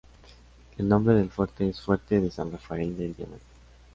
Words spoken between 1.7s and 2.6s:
"Fuerte de San